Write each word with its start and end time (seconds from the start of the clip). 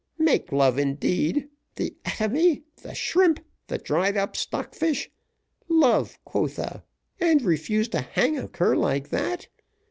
Make 0.17 0.51
love 0.51 0.79
indeed 0.79 1.47
the 1.75 1.95
atomy 2.05 2.63
the 2.81 2.95
shrimp 2.95 3.39
the 3.67 3.77
dried 3.77 4.17
up 4.17 4.35
stock 4.35 4.73
fish. 4.73 5.11
Love, 5.67 6.17
quotha 6.25 6.83
and 7.19 7.43
refuse 7.43 7.87
to 7.89 8.01
hang 8.01 8.35
a 8.35 8.47
cur 8.47 8.75
like 8.75 9.09
that. 9.09 9.47